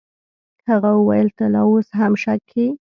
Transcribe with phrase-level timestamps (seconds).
[0.69, 2.67] هغه وويل ته لا اوس هم شک کيې.